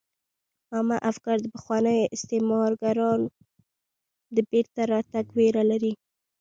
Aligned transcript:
عامه 0.73 0.97
افکار 1.11 1.37
د 1.41 1.47
پخوانیو 1.55 2.09
استعمارګرو 2.15 3.11
د 4.35 4.37
بیرته 4.51 4.81
راتګ 4.93 5.25
ویره 5.37 5.63
لري 5.71 5.93